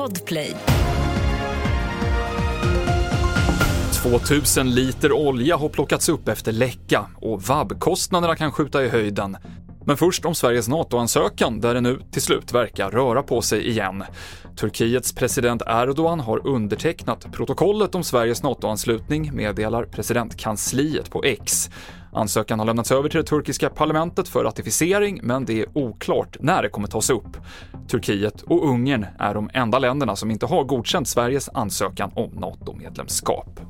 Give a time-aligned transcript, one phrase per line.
[0.00, 0.56] Podplay.
[4.02, 9.36] 2000 liter olja har plockats upp efter läcka och vab-kostnaderna kan skjuta i höjden.
[9.86, 14.04] Men först om Sveriges NATO-ansökan där det nu till slut verkar röra på sig igen.
[14.56, 21.70] Turkiets president Erdogan har undertecknat protokollet om Sveriges NATO-anslutning, meddelar presidentkansliet på X.
[22.12, 26.62] Ansökan har lämnats över till det turkiska parlamentet för ratificering, men det är oklart när
[26.62, 27.36] det kommer tas upp.
[27.88, 33.60] Turkiet och Ungern är de enda länderna som inte har godkänt Sveriges ansökan om NATO-medlemskap.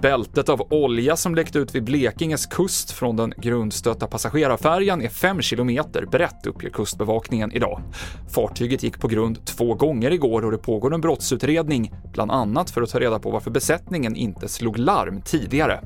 [0.00, 5.40] Bältet av olja som läckte ut vid Blekinges kust från den grundstötta passagerarfärjan är 5
[5.40, 7.82] kilometer brett, uppger Kustbevakningen idag.
[8.34, 12.82] Fartyget gick på grund två gånger igår och det pågår en brottsutredning, bland annat för
[12.82, 15.80] att ta reda på varför besättningen inte slog larm tidigare.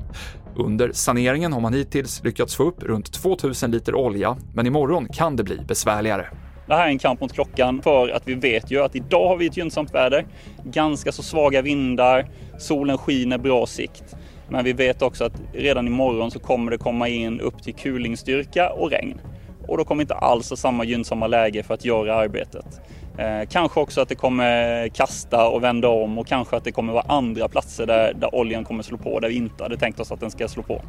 [0.55, 5.35] Under saneringen har man hittills lyckats få upp runt 2000 liter olja, men imorgon kan
[5.35, 6.27] det bli besvärligare.
[6.71, 9.37] Det här är en kamp mot klockan för att vi vet ju att idag har
[9.37, 10.25] vi ett gynnsamt väder.
[10.63, 14.15] Ganska så svaga vindar, solen skiner, bra sikt.
[14.49, 18.69] Men vi vet också att redan imorgon så kommer det komma in upp till kulingstyrka
[18.69, 19.21] och regn.
[19.67, 22.81] Och då kommer inte alls ha samma gynnsamma läge för att göra arbetet.
[23.17, 26.93] Eh, kanske också att det kommer kasta och vända om och kanske att det kommer
[26.93, 30.11] vara andra platser där, där oljan kommer slå på där vi inte hade tänkt oss
[30.11, 30.81] att den ska slå på.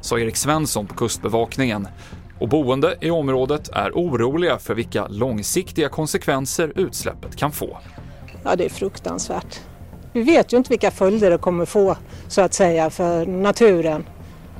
[0.00, 1.88] Sa Erik Svensson på Kustbevakningen.
[2.40, 7.78] Och boende i området är oroliga för vilka långsiktiga konsekvenser utsläppet kan få.
[8.44, 9.60] Ja, det är fruktansvärt.
[10.12, 11.96] Vi vet ju inte vilka följder det kommer få
[12.28, 14.04] så att säga för naturen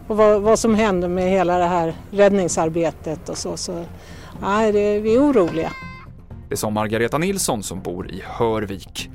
[0.08, 3.56] och vad, vad som händer med hela det här räddningsarbetet och så.
[3.56, 3.84] så
[4.40, 5.72] nej, det, vi är oroliga.
[6.48, 9.10] Det sa Margareta Nilsson som bor i Hörvik.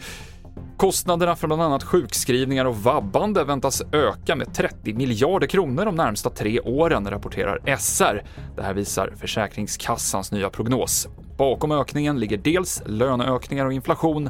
[0.77, 6.29] Kostnaderna för bland annat sjukskrivningar och vabbande väntas öka med 30 miljarder kronor de närmsta
[6.29, 8.23] tre åren, rapporterar SR.
[8.55, 11.07] Det här visar Försäkringskassans nya prognos.
[11.37, 14.29] Bakom ökningen ligger dels löneökningar och inflation,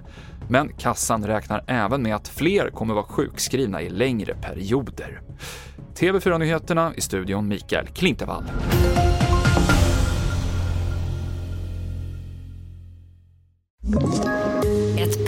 [0.49, 5.21] men kassan räknar även med att fler kommer vara sjukskrivna i längre perioder.
[5.95, 8.43] TV4-nyheterna i studion Mikael Klintevall.